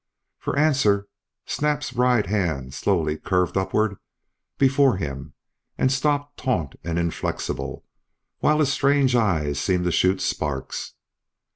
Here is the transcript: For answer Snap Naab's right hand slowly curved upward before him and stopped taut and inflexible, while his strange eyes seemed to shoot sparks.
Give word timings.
For 0.39 0.57
answer 0.57 1.07
Snap 1.45 1.81
Naab's 1.81 1.93
right 1.93 2.25
hand 2.25 2.73
slowly 2.73 3.19
curved 3.19 3.55
upward 3.55 3.97
before 4.57 4.97
him 4.97 5.35
and 5.77 5.91
stopped 5.91 6.37
taut 6.37 6.73
and 6.83 6.97
inflexible, 6.97 7.85
while 8.39 8.57
his 8.61 8.73
strange 8.73 9.15
eyes 9.15 9.59
seemed 9.59 9.85
to 9.85 9.91
shoot 9.91 10.19
sparks. 10.19 10.95